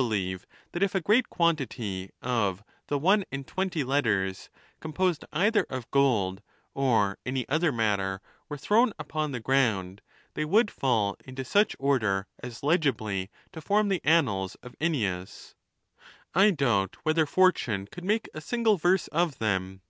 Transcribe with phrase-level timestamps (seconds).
[0.00, 4.48] believe that if a great quantity of the one and twenty let ters,
[4.80, 6.40] composed either of gold
[6.72, 9.98] or any other matter, were thrown upon the groujid,
[10.32, 15.54] they would fall into such order as legibly to form the Annals of Ennius.
[16.34, 19.82] I doubt whether fortune could make a single verse of them.